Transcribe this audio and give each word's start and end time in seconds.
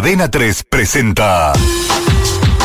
Cadena 0.00 0.30
3 0.30 0.64
presenta 0.64 1.52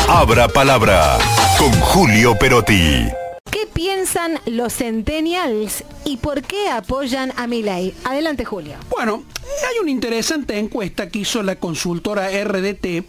Abra 0.08 0.48
Palabra 0.48 1.18
con 1.58 1.70
Julio 1.70 2.34
Perotti. 2.38 3.08
¿Qué 3.50 3.66
piensan 3.70 4.40
los 4.46 4.72
centennials 4.72 5.84
y 6.06 6.16
por 6.16 6.40
qué 6.40 6.70
apoyan 6.70 7.34
a 7.36 7.46
Milei? 7.46 7.92
Adelante, 8.04 8.46
Julio. 8.46 8.76
Bueno, 8.88 9.22
hay 9.68 9.78
una 9.82 9.90
interesante 9.90 10.58
encuesta 10.58 11.10
que 11.10 11.18
hizo 11.18 11.42
la 11.42 11.56
consultora 11.56 12.30
RDT 12.42 13.04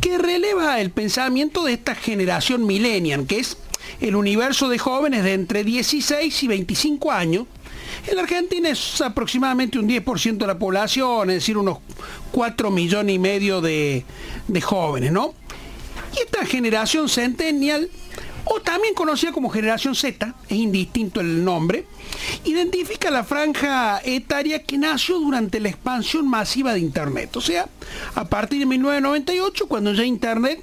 que 0.00 0.16
releva 0.18 0.80
el 0.80 0.90
pensamiento 0.90 1.62
de 1.64 1.74
esta 1.74 1.94
generación 1.94 2.64
millennial, 2.64 3.26
que 3.26 3.40
es 3.40 3.58
el 4.00 4.16
universo 4.16 4.70
de 4.70 4.78
jóvenes 4.78 5.24
de 5.24 5.34
entre 5.34 5.62
16 5.62 6.42
y 6.42 6.48
25 6.48 7.12
años. 7.12 7.44
En 8.06 8.16
la 8.16 8.22
Argentina 8.22 8.68
es 8.68 9.00
aproximadamente 9.00 9.78
un 9.78 9.88
10% 9.88 10.38
de 10.38 10.46
la 10.46 10.58
población, 10.58 11.30
es 11.30 11.36
decir, 11.36 11.56
unos 11.56 11.78
4 12.32 12.70
millones 12.70 13.14
y 13.14 13.18
medio 13.18 13.60
de, 13.60 14.04
de 14.48 14.60
jóvenes, 14.60 15.12
¿no? 15.12 15.34
Y 16.14 16.20
esta 16.20 16.44
generación 16.44 17.08
centennial, 17.08 17.88
o 18.44 18.60
también 18.60 18.94
conocida 18.94 19.32
como 19.32 19.48
generación 19.50 19.94
Z, 19.94 20.34
es 20.48 20.56
indistinto 20.56 21.20
el 21.20 21.44
nombre, 21.44 21.86
identifica 22.44 23.10
la 23.10 23.24
franja 23.24 24.00
etaria 24.04 24.62
que 24.62 24.78
nació 24.78 25.18
durante 25.18 25.60
la 25.60 25.68
expansión 25.68 26.28
masiva 26.28 26.74
de 26.74 26.80
Internet. 26.80 27.36
O 27.36 27.40
sea, 27.40 27.68
a 28.14 28.24
partir 28.24 28.58
de 28.58 28.66
1998, 28.66 29.68
cuando 29.68 29.92
ya 29.92 30.04
Internet 30.04 30.60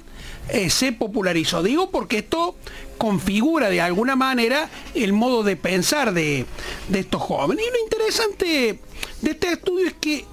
eh, 0.48 0.70
se 0.70 0.92
popularizó. 0.92 1.62
Digo 1.62 1.90
porque 1.90 2.18
esto 2.18 2.56
configura 2.98 3.70
de 3.70 3.80
alguna 3.80 4.16
manera 4.16 4.68
el 4.94 5.12
modo 5.12 5.42
de 5.42 5.56
pensar 5.56 6.12
de, 6.12 6.46
de 6.88 6.98
estos 6.98 7.22
jóvenes. 7.22 7.64
Y 7.66 7.70
lo 7.70 7.84
interesante 7.84 8.80
de 9.22 9.30
este 9.30 9.52
estudio 9.52 9.86
es 9.86 9.94
que 9.94 10.24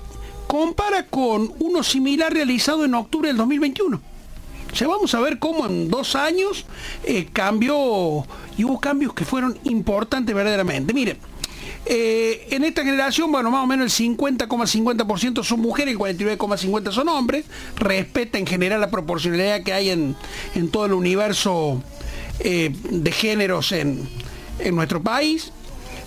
compara 0.47 1.05
con 1.05 1.53
uno 1.59 1.83
similar 1.83 2.33
realizado 2.33 2.85
en 2.85 2.95
octubre 2.95 3.27
del 3.27 3.37
2021. 3.37 4.01
O 4.71 4.75
sea, 4.75 4.87
vamos 4.87 5.13
a 5.15 5.19
ver 5.19 5.39
cómo 5.39 5.65
en 5.65 5.89
dos 5.89 6.15
años 6.15 6.65
eh, 7.03 7.27
cambió 7.31 8.25
y 8.57 8.63
hubo 8.63 8.79
cambios 8.79 9.13
que 9.13 9.25
fueron 9.25 9.57
importantes 9.63 10.35
verdaderamente. 10.35 10.93
Miren, 10.93 11.17
eh, 11.85 12.47
en 12.51 12.63
esta 12.63 12.83
generación, 12.83 13.31
bueno, 13.31 13.49
más 13.51 13.63
o 13.63 13.67
menos 13.67 13.99
el 13.99 14.07
50,50% 14.17 15.43
son 15.43 15.61
mujeres, 15.61 15.93
el 15.93 15.99
49,50% 15.99 16.91
son 16.91 17.07
hombres. 17.09 17.45
Respeta 17.77 18.37
en 18.37 18.45
general 18.45 18.81
la 18.81 18.89
proporcionalidad 18.89 19.63
que 19.63 19.73
hay 19.73 19.89
en, 19.89 20.15
en 20.55 20.69
todo 20.69 20.85
el 20.85 20.93
universo 20.93 21.81
eh, 22.39 22.73
de 22.89 23.11
géneros 23.11 23.71
en, 23.71 24.07
en 24.59 24.75
nuestro 24.75 25.01
país. 25.01 25.51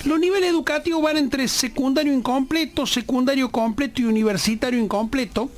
Los 0.05 0.19
niveles 0.19 0.51
educativos 0.51 1.03
van 1.03 1.17
entre 1.17 1.47
secundario 1.49 2.13
incompleto, 2.13 2.87
secundario 2.87 3.51
completo 3.51 4.01
y 4.03 4.05
universitario 4.05 4.81
incompleto. 4.81 5.51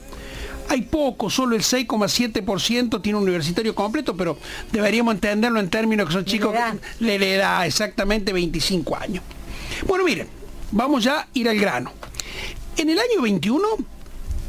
Hay 0.68 0.82
poco, 0.82 1.28
solo 1.30 1.56
el 1.56 1.62
6,7% 1.62 3.02
tiene 3.02 3.18
un 3.18 3.24
universitario 3.24 3.74
completo, 3.74 4.16
pero 4.16 4.38
deberíamos 4.70 5.14
entenderlo 5.14 5.60
en 5.60 5.68
términos 5.68 6.06
que 6.06 6.12
son 6.12 6.24
chicos 6.24 6.54
que 6.98 7.18
le 7.18 7.36
da 7.36 7.66
exactamente 7.66 8.32
25 8.32 8.96
años. 8.96 9.22
Bueno, 9.86 10.04
miren, 10.04 10.28
vamos 10.70 11.04
ya 11.04 11.20
a 11.20 11.28
ir 11.34 11.48
al 11.48 11.58
grano. 11.58 11.92
En 12.76 12.88
el 12.88 12.98
año 12.98 13.22
21, 13.22 13.68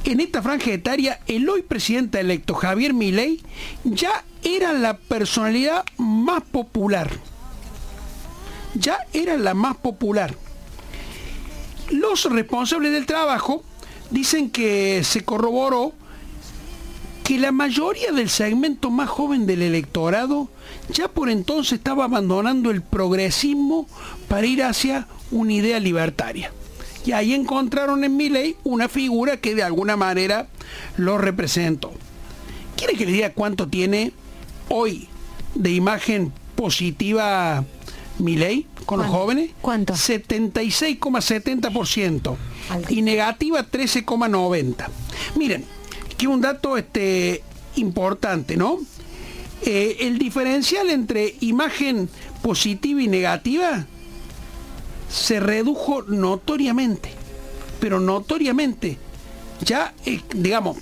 en 0.05 0.19
esta 0.19 0.41
franja 0.41 0.71
etaria, 0.71 1.19
el 1.27 1.47
hoy 1.49 1.61
presidente 1.61 2.19
electo 2.19 2.53
Javier 2.53 2.93
Milei 2.93 3.41
ya 3.83 4.23
era 4.43 4.73
la 4.73 4.97
personalidad 4.97 5.83
más 5.97 6.43
popular 6.43 7.09
ya 8.75 8.97
era 9.13 9.37
la 9.37 9.53
más 9.53 9.77
popular. 9.77 10.35
Los 11.89 12.25
responsables 12.25 12.91
del 12.91 13.05
trabajo 13.05 13.63
dicen 14.09 14.49
que 14.49 15.03
se 15.03 15.23
corroboró 15.23 15.93
que 17.23 17.37
la 17.37 17.51
mayoría 17.51 18.11
del 18.11 18.29
segmento 18.29 18.91
más 18.91 19.09
joven 19.09 19.45
del 19.45 19.61
electorado 19.61 20.49
ya 20.89 21.07
por 21.07 21.29
entonces 21.29 21.73
estaba 21.73 22.05
abandonando 22.05 22.69
el 22.69 22.81
progresismo 22.81 23.87
para 24.27 24.45
ir 24.45 24.63
hacia 24.63 25.07
una 25.31 25.53
idea 25.53 25.79
libertaria. 25.79 26.51
Y 27.05 27.11
ahí 27.11 27.33
encontraron 27.33 28.03
en 28.03 28.17
ley 28.17 28.55
una 28.63 28.89
figura 28.89 29.37
que 29.37 29.55
de 29.55 29.63
alguna 29.63 29.97
manera 29.97 30.47
lo 30.97 31.17
representó. 31.17 31.91
¿Quiere 32.75 32.95
que 32.95 33.05
le 33.05 33.11
diga 33.11 33.31
cuánto 33.31 33.67
tiene 33.67 34.13
hoy 34.69 35.07
de 35.55 35.71
imagen 35.71 36.31
positiva 36.55 37.63
mi 38.19 38.35
ley 38.35 38.67
con 38.85 38.99
los 38.99 39.07
jóvenes. 39.07 39.49
¿Cuánto? 39.61 39.93
76,70%. 39.93 42.35
Y 42.89 43.01
negativa 43.01 43.65
13,90%. 43.69 44.87
Miren, 45.35 45.65
un 46.27 46.41
dato 46.41 46.77
este, 46.77 47.43
importante, 47.75 48.57
¿no? 48.57 48.79
Eh, 49.65 49.97
el 50.01 50.17
diferencial 50.17 50.89
entre 50.89 51.35
imagen 51.39 52.09
positiva 52.41 53.01
y 53.01 53.07
negativa 53.07 53.85
se 55.09 55.39
redujo 55.39 56.01
notoriamente, 56.03 57.09
pero 57.79 57.99
notoriamente. 57.99 58.97
Ya, 59.63 59.93
eh, 60.05 60.19
digamos, 60.33 60.77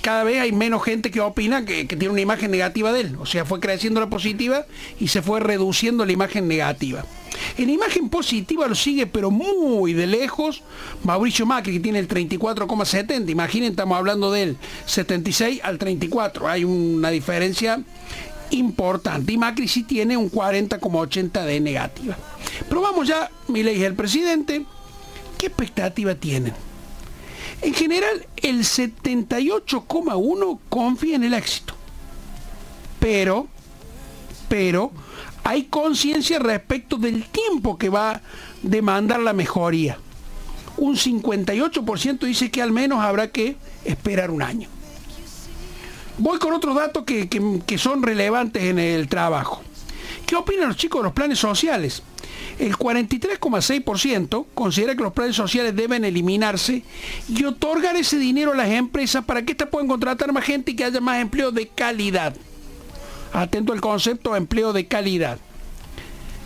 cada 0.00 0.24
vez 0.24 0.40
hay 0.40 0.52
menos 0.52 0.82
gente 0.82 1.10
que 1.10 1.20
opina 1.20 1.64
que, 1.64 1.84
tiene 1.84 2.08
una 2.08 2.20
imagen 2.20 2.50
negativa 2.50 2.92
de 2.92 3.00
él. 3.00 3.16
O 3.20 3.26
sea, 3.26 3.44
fue 3.44 3.60
creciendo 3.60 4.00
la 4.00 4.08
positiva 4.08 4.66
y 4.98 5.08
se 5.08 5.22
fue 5.22 5.40
reduciendo 5.40 6.04
la 6.04 6.12
imagen 6.12 6.48
negativa. 6.48 7.04
En 7.58 7.68
imagen 7.68 8.08
positiva 8.08 8.66
lo 8.66 8.74
sigue, 8.74 9.06
pero 9.06 9.30
muy 9.30 9.92
de 9.92 10.06
lejos, 10.06 10.62
Mauricio 11.02 11.46
Macri, 11.46 11.74
que 11.74 11.80
tiene 11.80 11.98
el 11.98 12.08
34,70. 12.08 13.28
Imaginen, 13.30 13.70
estamos 13.70 13.98
hablando 13.98 14.30
del 14.30 14.56
76 14.86 15.60
al 15.62 15.78
34. 15.78 16.48
Hay 16.48 16.64
una 16.64 17.10
diferencia 17.10 17.82
importante. 18.50 19.32
Y 19.32 19.38
Macri 19.38 19.68
sí 19.68 19.82
tiene 19.82 20.16
un 20.16 20.30
40,80 20.30 21.44
de 21.44 21.60
negativa. 21.60 22.16
Pero 22.68 22.80
vamos 22.80 23.08
ya, 23.08 23.30
mi 23.48 23.62
ley 23.62 23.82
el 23.82 23.94
presidente. 23.94 24.64
¿Qué 25.38 25.46
expectativa 25.46 26.14
tienen? 26.14 26.54
En 27.62 27.74
general, 27.74 28.26
el 28.42 28.60
78,1 28.60 30.58
confía 30.68 31.16
en 31.16 31.24
el 31.24 31.34
éxito. 31.34 31.74
Pero, 33.00 33.48
pero, 34.48 34.92
hay 35.42 35.64
conciencia 35.64 36.38
respecto 36.38 36.96
del 36.96 37.24
tiempo 37.26 37.76
que 37.78 37.88
va 37.88 38.12
a 38.12 38.20
demandar 38.62 39.20
la 39.20 39.32
mejoría. 39.32 39.98
Un 40.76 40.96
58% 40.96 42.18
dice 42.20 42.50
que 42.50 42.62
al 42.62 42.72
menos 42.72 43.00
habrá 43.00 43.30
que 43.30 43.56
esperar 43.84 44.30
un 44.30 44.42
año. 44.42 44.68
Voy 46.18 46.38
con 46.38 46.52
otros 46.52 46.74
datos 46.74 47.04
que, 47.04 47.28
que 47.28 47.78
son 47.78 48.02
relevantes 48.02 48.62
en 48.62 48.78
el 48.78 49.08
trabajo. 49.08 49.62
¿Qué 50.26 50.36
opinan 50.36 50.68
los 50.68 50.76
chicos 50.76 51.00
de 51.00 51.04
los 51.04 51.12
planes 51.12 51.38
sociales? 51.38 52.02
El 52.58 52.76
43,6% 52.76 54.46
considera 54.54 54.94
que 54.94 55.02
los 55.02 55.12
planes 55.12 55.36
sociales 55.36 55.74
deben 55.76 56.04
eliminarse 56.04 56.82
y 57.28 57.44
otorgar 57.44 57.96
ese 57.96 58.18
dinero 58.18 58.52
a 58.52 58.56
las 58.56 58.70
empresas 58.70 59.24
para 59.24 59.42
que 59.42 59.52
éstas 59.52 59.68
puedan 59.68 59.88
contratar 59.88 60.32
más 60.32 60.44
gente 60.44 60.70
y 60.70 60.76
que 60.76 60.84
haya 60.84 61.00
más 61.00 61.20
empleo 61.20 61.50
de 61.50 61.66
calidad. 61.68 62.34
Atento 63.32 63.72
al 63.72 63.80
concepto 63.80 64.32
de 64.32 64.38
empleo 64.38 64.72
de 64.72 64.86
calidad. 64.86 65.38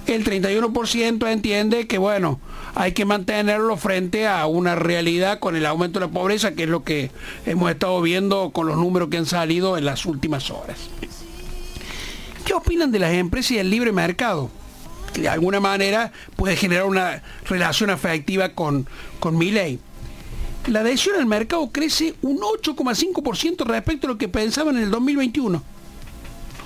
El 0.06 0.25
31% 0.25 1.31
entiende 1.31 1.87
que, 1.87 1.99
bueno, 1.99 2.41
hay 2.75 2.93
que 2.93 3.05
mantenerlo 3.05 3.77
frente 3.77 4.27
a 4.27 4.47
una 4.47 4.75
realidad 4.75 5.39
con 5.39 5.55
el 5.55 5.66
aumento 5.66 6.00
de 6.00 6.06
la 6.06 6.12
pobreza, 6.12 6.53
que 6.53 6.62
es 6.62 6.69
lo 6.71 6.83
que 6.83 7.10
hemos 7.45 7.71
estado 7.71 8.00
viendo 8.00 8.50
con 8.50 8.66
los 8.66 8.78
números 8.78 9.10
que 9.10 9.19
han 9.19 9.27
salido 9.27 9.77
en 9.77 9.84
las 9.84 10.06
últimas 10.06 10.50
horas. 10.50 10.78
¿Qué 12.48 12.54
opinan 12.54 12.91
de 12.91 12.98
las 12.98 13.12
empresas 13.12 13.50
y 13.50 13.59
el 13.59 13.69
libre 13.69 13.92
mercado? 13.92 14.48
Que 15.12 15.20
de 15.20 15.28
alguna 15.28 15.60
manera 15.60 16.12
puede 16.34 16.56
generar 16.56 16.86
una 16.86 17.22
relación 17.44 17.91
afectiva 17.91 18.54
con, 18.54 18.88
con 19.20 19.36
mi 19.36 19.50
ley. 19.50 19.78
La 20.66 20.81
adhesión 20.81 21.16
al 21.16 21.26
mercado 21.26 21.69
crece 21.70 22.14
un 22.22 22.38
8,5% 22.38 23.66
respecto 23.66 24.06
a 24.06 24.12
lo 24.12 24.16
que 24.16 24.28
pensaban 24.28 24.78
en 24.78 24.84
el 24.84 24.91
2021. 24.91 25.62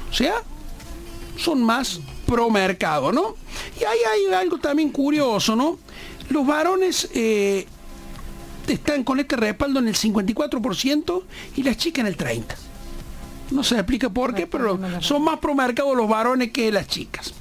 O 0.09 0.15
sea, 0.15 0.35
son 1.37 1.65
más 1.65 1.99
pro 2.27 2.49
mercado, 2.49 3.11
¿no? 3.11 3.35
Y 3.81 3.83
ahí 3.83 3.99
hay 4.29 4.35
algo 4.35 4.59
también 4.59 4.91
curioso, 4.91 5.57
¿no? 5.57 5.81
Los 6.29 6.47
varones 6.47 7.09
eh, 7.13 7.67
están 8.69 9.03
con 9.03 9.19
este 9.19 9.35
respaldo 9.35 9.81
en 9.81 9.89
el 9.89 9.97
54% 9.97 11.23
y 11.57 11.65
las 11.65 11.77
chicas 11.77 12.03
en 12.03 12.07
el 12.07 12.17
30%. 12.17 12.72
No 13.51 13.63
se 13.65 13.75
explica 13.75 14.09
por 14.09 14.35
qué, 14.35 14.47
pero 14.47 14.79
son 15.01 15.25
más 15.25 15.39
pro 15.39 15.55
mercado 15.55 15.95
los 15.95 16.09
varones 16.09 16.53
que 16.53 16.73
las 16.73 16.87
chicas. 16.87 17.35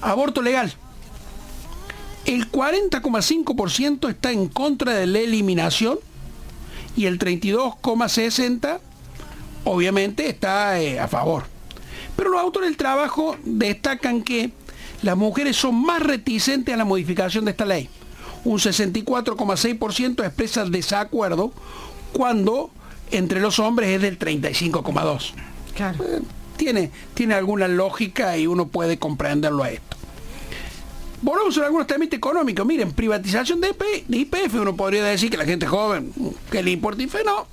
Aborto 0.00 0.42
legal. 0.42 0.72
El 2.24 2.50
40,5% 2.50 4.10
está 4.10 4.32
en 4.32 4.48
contra 4.48 4.92
de 4.92 5.06
la 5.06 5.20
eliminación 5.20 5.98
y 6.96 7.06
el 7.06 7.18
32,60% 7.18 8.80
obviamente 9.64 10.28
está 10.28 10.80
eh, 10.80 10.98
a 10.98 11.08
favor. 11.08 11.44
Pero 12.16 12.30
los 12.30 12.40
autores 12.40 12.68
del 12.68 12.76
trabajo 12.76 13.36
destacan 13.44 14.22
que 14.22 14.52
las 15.02 15.16
mujeres 15.16 15.56
son 15.56 15.80
más 15.80 16.02
reticentes 16.02 16.74
a 16.74 16.76
la 16.76 16.84
modificación 16.84 17.44
de 17.44 17.52
esta 17.52 17.64
ley. 17.64 17.88
Un 18.44 18.58
64,6% 18.58 20.24
expresa 20.24 20.64
desacuerdo 20.64 21.52
cuando 22.12 22.70
entre 23.10 23.40
los 23.40 23.58
hombres 23.58 23.90
es 23.90 24.02
del 24.02 24.18
35,2. 24.18 25.32
Claro. 25.74 26.04
Eh, 26.04 26.20
tiene, 26.56 26.90
tiene 27.14 27.34
alguna 27.34 27.68
lógica 27.68 28.36
y 28.36 28.46
uno 28.46 28.68
puede 28.68 28.98
comprenderlo 28.98 29.62
a 29.62 29.70
esto. 29.70 29.96
Volvemos 31.20 31.58
a 31.58 31.66
algunos 31.66 31.86
temas 31.86 32.08
económicos. 32.12 32.64
Miren, 32.66 32.92
privatización 32.92 33.60
de, 33.60 33.74
IPF, 34.08 34.54
uno 34.54 34.76
podría 34.76 35.04
decir 35.04 35.30
que 35.30 35.36
la 35.36 35.44
gente 35.44 35.66
joven, 35.66 36.12
que 36.50 36.62
le 36.62 36.70
importa 36.70 37.02
IFE, 37.02 37.24
no. 37.24 37.46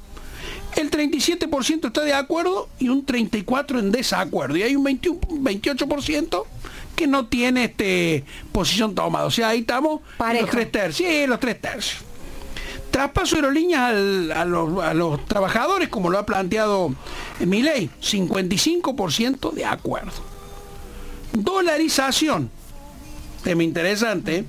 El 0.76 0.92
37% 0.92 1.88
está 1.88 2.02
de 2.02 2.14
acuerdo 2.14 2.68
y 2.80 2.90
un 2.90 3.06
34% 3.06 3.80
en 3.80 3.92
desacuerdo. 3.92 4.58
Y 4.58 4.64
hay 4.64 4.76
un 4.76 4.84
21, 4.84 5.20
28% 5.20 6.46
que 6.96 7.08
no 7.08 7.28
tiene 7.28 7.66
este 7.66 8.24
posición 8.52 8.94
tomada. 8.94 9.26
O 9.26 9.32
sea, 9.32 9.50
ahí 9.50 9.60
estamos 9.62 10.02
los 10.20 10.50
tres 10.50 10.72
tercios. 10.72 11.10
Sí, 11.10 11.28
los 11.28 11.40
tres 11.40 11.60
tercios. 11.60 12.05
Traspaso 12.96 13.36
de 13.36 13.42
aerolíneas 13.42 13.92
a, 14.38 14.46
los, 14.46 14.82
a, 14.82 14.94
los, 14.94 15.26
trabajadores, 15.26 15.90
como 15.90 16.10
lo 16.10 16.18
ha 16.18 16.26
planteado 16.26 16.96
mi 17.42 17.62
ley, 17.62 17.90
55% 18.02 19.52
de 19.52 19.66
acuerdo. 19.66 20.14
Dolarización, 21.34 22.50
tema 23.44 23.64
interesante, 23.64 24.46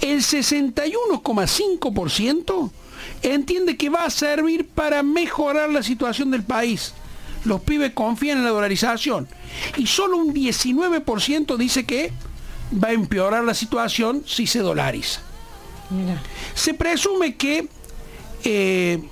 el 0.00 0.22
61,5% 0.22 2.70
entiende 3.22 3.76
que 3.76 3.90
va 3.90 4.06
a 4.06 4.10
servir 4.10 4.66
para 4.66 5.04
mejorar 5.04 5.70
la 5.70 5.84
situación 5.84 6.32
del 6.32 6.42
país. 6.42 6.94
Los 7.44 7.60
pibes 7.60 7.92
confían 7.92 8.38
en 8.38 8.44
la 8.44 8.50
dolarización. 8.50 9.28
Y 9.76 9.86
solo 9.86 10.16
un 10.16 10.34
19% 10.34 11.56
dice 11.56 11.86
que 11.86 12.12
va 12.72 12.88
a 12.88 12.92
empeorar 12.92 13.44
la 13.44 13.54
situación 13.54 14.24
si 14.26 14.48
se 14.48 14.58
dolariza. 14.58 15.20
Se 16.54 16.74
presume 16.74 17.36
que 17.36 17.68
eh, 18.44 19.02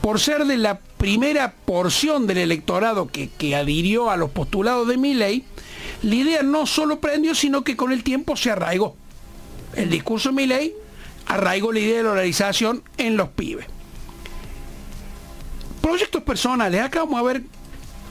por 0.00 0.20
ser 0.20 0.44
de 0.44 0.56
la 0.56 0.78
primera 0.78 1.52
porción 1.52 2.26
del 2.26 2.38
electorado 2.38 3.08
que, 3.08 3.56
adhirió 3.56 4.10
a 4.10 4.16
los 4.16 4.30
postulados 4.30 4.86
de 4.88 4.96
mi 4.96 5.14
ley, 5.14 5.44
la 6.02 6.14
idea 6.14 6.42
no 6.42 6.66
solo 6.66 7.00
prendió, 7.00 7.34
sino 7.34 7.64
que 7.64 7.76
con 7.76 7.92
el 7.92 8.02
tiempo 8.02 8.36
se 8.36 8.50
arraigó. 8.50 8.96
El 9.74 9.90
discurso 9.90 10.28
de 10.28 10.36
mi 10.36 10.46
ley 10.46 10.74
arraigó 11.26 11.72
la 11.72 11.80
idea 11.80 11.96
de 11.96 12.02
la 12.04 12.08
dolarización 12.10 12.82
en 12.98 13.16
los 13.16 13.30
pibes. 13.30 13.66
Proyectos 15.80 16.22
personales, 16.22 16.80
acá 16.82 17.00
vamos 17.00 17.18
a 17.18 17.22
ver 17.22 17.42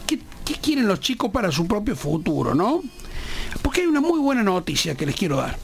qué 0.07 0.53
quieren 0.55 0.87
los 0.87 0.99
chicos 0.99 1.31
para 1.31 1.51
su 1.51 1.65
propio 1.67 1.95
futuro, 1.95 2.53
¿no? 2.53 2.81
Porque 3.61 3.81
hay 3.81 3.87
una 3.87 4.01
muy 4.01 4.19
buena 4.19 4.43
noticia 4.43 4.95
que 4.95 5.05
les 5.05 5.15
quiero 5.15 5.37
dar. 5.37 5.57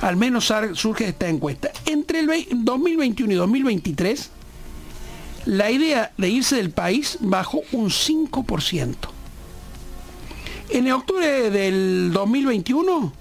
Al 0.00 0.16
menos 0.16 0.52
surge 0.74 1.08
esta 1.08 1.28
encuesta. 1.28 1.70
Entre 1.84 2.20
el 2.20 2.46
2021 2.52 3.32
y 3.32 3.36
2023, 3.36 4.30
la 5.46 5.70
idea 5.70 6.12
de 6.16 6.28
irse 6.28 6.56
del 6.56 6.70
país 6.70 7.18
bajó 7.20 7.62
un 7.72 7.90
5%. 7.90 8.96
En 10.70 10.90
octubre 10.92 11.50
del 11.50 12.12
2021 12.12 13.12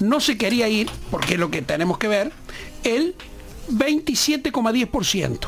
no 0.00 0.20
se 0.20 0.36
quería 0.38 0.68
ir, 0.68 0.90
porque 1.10 1.34
es 1.34 1.40
lo 1.40 1.50
que 1.50 1.62
tenemos 1.62 1.98
que 1.98 2.08
ver, 2.08 2.32
el 2.82 3.14
27,10%. 3.70 5.38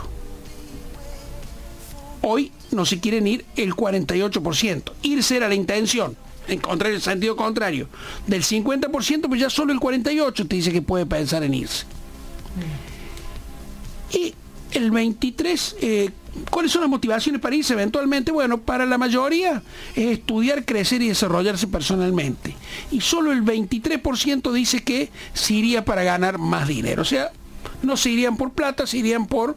Hoy 2.22 2.52
no 2.70 2.84
se 2.84 3.00
quieren 3.00 3.26
ir 3.26 3.44
el 3.56 3.74
48%. 3.74 4.92
Irse 5.02 5.36
era 5.36 5.48
la 5.48 5.54
intención. 5.54 6.16
En 6.48 6.60
el 6.86 7.02
sentido 7.02 7.36
contrario. 7.36 7.88
Del 8.26 8.42
50%, 8.42 9.28
pues 9.28 9.40
ya 9.40 9.50
solo 9.50 9.72
el 9.72 9.80
48% 9.80 10.48
te 10.48 10.56
dice 10.56 10.72
que 10.72 10.82
puede 10.82 11.06
pensar 11.06 11.42
en 11.42 11.54
irse. 11.54 11.84
Y 14.12 14.34
el 14.72 14.90
23, 14.90 15.76
eh, 15.80 16.10
¿cuáles 16.50 16.72
son 16.72 16.82
las 16.82 16.90
motivaciones 16.90 17.40
para 17.40 17.56
irse 17.56 17.72
eventualmente? 17.72 18.30
Bueno, 18.30 18.58
para 18.58 18.86
la 18.86 18.98
mayoría 18.98 19.62
es 19.94 20.18
estudiar, 20.18 20.64
crecer 20.64 21.02
y 21.02 21.08
desarrollarse 21.08 21.66
personalmente. 21.66 22.54
Y 22.90 23.00
solo 23.00 23.32
el 23.32 23.42
23% 23.42 24.52
dice 24.52 24.82
que 24.82 25.10
se 25.34 25.54
iría 25.54 25.84
para 25.84 26.04
ganar 26.04 26.38
más 26.38 26.68
dinero. 26.68 27.02
O 27.02 27.06
sea, 27.06 27.30
no 27.82 27.96
se 27.96 28.10
irían 28.10 28.36
por 28.36 28.52
plata, 28.52 28.86
se 28.86 28.98
irían 28.98 29.26
por 29.26 29.56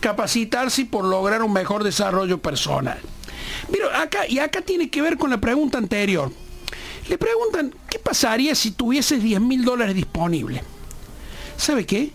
capacitarse 0.00 0.82
y 0.82 0.84
por 0.84 1.04
lograr 1.04 1.42
un 1.42 1.52
mejor 1.52 1.82
desarrollo 1.82 2.38
personal. 2.38 2.98
Pero 3.70 3.94
acá, 3.94 4.26
y 4.26 4.38
acá 4.38 4.60
tiene 4.62 4.88
que 4.88 5.02
ver 5.02 5.18
con 5.18 5.30
la 5.30 5.40
pregunta 5.40 5.78
anterior. 5.78 6.32
Le 7.08 7.18
preguntan, 7.18 7.74
¿qué 7.88 7.98
pasaría 7.98 8.54
si 8.54 8.70
tuvieses 8.70 9.22
10 9.22 9.40
mil 9.40 9.64
dólares 9.64 9.94
disponibles? 9.94 10.62
¿Sabe 11.56 11.86
qué? 11.86 12.12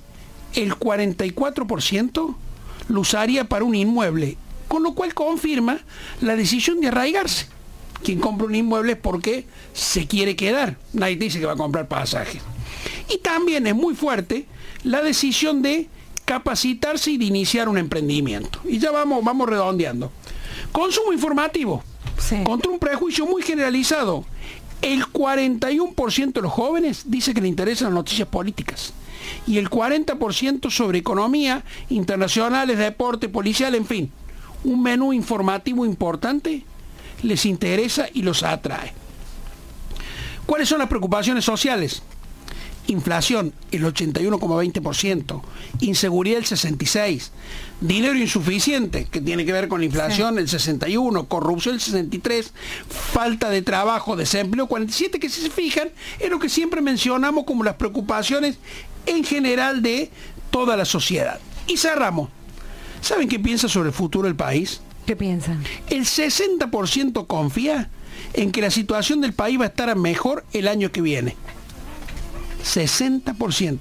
El 0.54 0.76
44% 0.76 2.36
lo 2.90 3.00
usaría 3.00 3.46
para 3.46 3.66
un 3.66 3.76
inmueble, 3.76 4.38
con 4.68 4.84
lo 4.84 4.94
cual 4.94 5.14
confirma 5.14 5.80
la 6.22 6.36
decisión 6.36 6.80
de 6.80 6.88
arraigarse. 6.88 7.48
Quien 8.04 8.20
compra 8.20 8.48
un 8.48 8.56
inmueble 8.56 8.94
es 8.94 8.98
porque 8.98 9.46
se 9.74 10.08
quiere 10.08 10.36
quedar. 10.36 10.78
Nadie 10.92 11.16
dice 11.16 11.40
que 11.40 11.46
va 11.46 11.54
a 11.54 11.58
comprar 11.58 11.88
pasajes. 11.88 12.42
Y 13.10 13.18
también 13.20 13.66
es 13.66 13.76
muy 13.76 13.96
fuerte 13.96 14.46
la 14.84 15.02
decisión 15.02 15.62
de 15.62 15.88
capacitarse 16.26 17.12
y 17.12 17.18
de 17.18 17.26
iniciar 17.26 17.70
un 17.70 17.78
emprendimiento. 17.78 18.60
Y 18.66 18.80
ya 18.80 18.92
vamos, 18.92 19.24
vamos 19.24 19.50
redondeando. 19.50 20.12
Consumo 20.74 21.14
informativo. 21.14 21.84
Contra 22.44 22.72
un 22.72 22.80
prejuicio 22.80 23.28
muy 23.28 23.44
generalizado. 23.44 24.26
El 24.82 25.06
41% 25.06 26.34
de 26.34 26.42
los 26.42 26.52
jóvenes 26.52 27.04
dice 27.06 27.34
que 27.34 27.42
le 27.42 27.48
interesan 27.48 27.90
las 27.90 27.94
noticias 27.94 28.28
políticas. 28.28 28.92
Y 29.46 29.60
el 29.60 29.70
40% 29.70 30.72
sobre 30.72 30.98
economía, 30.98 31.64
internacionales, 31.90 32.80
deporte, 32.80 33.30
policial, 33.30 33.76
en 33.76 33.86
fin. 33.86 34.12
Un 34.64 34.82
menú 34.82 35.14
informativo 35.14 35.86
importante 35.86 36.66
les 37.22 37.46
interesa 37.46 38.08
y 38.12 38.24
los 38.24 38.42
atrae. 38.42 38.94
¿Cuáles 40.48 40.68
son 40.68 40.80
las 40.80 40.90
preocupaciones 40.90 41.46
sociales? 41.46 42.02
Inflación 42.88 43.54
el 43.72 43.84
81,20%, 43.84 45.42
inseguridad 45.80 46.40
el 46.40 46.46
66%, 46.46 47.30
dinero 47.82 48.16
insuficiente, 48.16 49.06
que 49.06 49.22
tiene 49.22 49.46
que 49.46 49.54
ver 49.54 49.68
con 49.68 49.80
la 49.80 49.86
inflación 49.86 50.38
el 50.38 50.48
61%, 50.48 51.28
corrupción 51.28 51.76
el 51.76 51.82
63%, 51.82 52.52
falta 52.90 53.50
de 53.50 53.62
trabajo, 53.62 54.16
desempleo 54.16 54.68
47%, 54.68 55.20
que 55.20 55.30
si 55.30 55.42
se 55.42 55.50
fijan 55.50 55.90
es 56.20 56.30
lo 56.30 56.40
que 56.40 56.50
siempre 56.50 56.82
mencionamos 56.82 57.46
como 57.46 57.64
las 57.64 57.76
preocupaciones 57.76 58.58
en 59.06 59.24
general 59.24 59.82
de 59.82 60.10
toda 60.52 60.78
la 60.78 60.86
sociedad. 60.86 61.40
Y 61.68 61.78
cerramos. 61.78 62.30
¿Saben 63.02 63.28
qué 63.28 63.40
piensa 63.40 63.68
sobre 63.68 63.90
el 63.90 63.94
futuro 63.94 64.28
del 64.28 64.36
país? 64.36 64.82
¿Qué 65.06 65.16
piensan? 65.16 65.62
El 65.90 66.06
60% 66.06 67.28
confía 67.28 67.90
en 68.34 68.52
que 68.52 68.62
la 68.62 68.72
situación 68.72 69.22
del 69.22 69.34
país 69.34 69.60
va 69.60 69.66
a 69.66 69.68
estar 69.68 69.94
mejor 69.98 70.46
el 70.54 70.68
año 70.68 70.92
que 70.92 71.02
viene. 71.02 71.36
60%. 72.64 73.78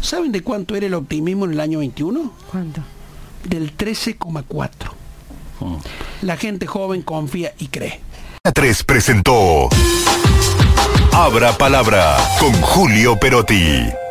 ¿Saben 0.00 0.32
de 0.32 0.42
cuánto 0.42 0.76
era 0.76 0.86
el 0.86 0.94
optimismo 0.94 1.44
en 1.44 1.52
el 1.52 1.60
año 1.60 1.78
21? 1.78 2.32
¿Cuánto? 2.50 2.82
Del 3.44 3.76
13,4%. 3.76 4.70
La 6.22 6.36
gente 6.36 6.66
joven 6.66 7.02
confía 7.02 7.54
y 7.58 7.68
cree. 7.68 8.00
3 8.52 8.84
presentó 8.84 9.68
Abra 11.12 11.56
Palabra 11.56 12.16
con 12.38 12.52
Julio 12.60 13.18
Perotti. 13.18 14.03